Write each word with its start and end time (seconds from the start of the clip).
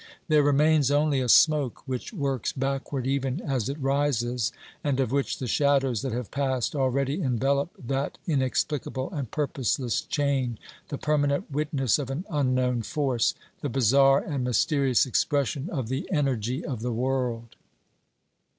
There 0.29 0.41
remains 0.41 0.89
only 0.89 1.19
a 1.21 1.29
smoke 1.29 1.87
which 1.87 2.11
works 2.11 2.51
backward 2.53 3.05
even 3.05 3.39
as 3.39 3.69
it 3.69 3.79
rises, 3.79 4.51
and 4.83 4.99
of 4.99 5.11
which 5.11 5.37
the 5.37 5.45
shadows 5.45 6.01
that 6.01 6.11
have 6.11 6.31
passed 6.31 6.75
already 6.75 7.21
envelope 7.21 7.69
that 7.77 8.17
inexplicable 8.25 9.11
and 9.11 9.29
purposeless 9.29 10.01
chain, 10.01 10.57
the 10.87 10.97
permanent 10.97 11.51
witness 11.51 11.99
of 11.99 12.09
an 12.09 12.25
unknown 12.31 12.81
force, 12.81 13.35
the 13.61 13.69
bizarre 13.69 14.23
and 14.23 14.43
mysterious 14.43 15.05
expression 15.05 15.69
of 15.69 15.87
the 15.87 16.09
energy 16.11 16.65
of 16.65 16.81
the 16.81 16.91
world. 16.91 17.55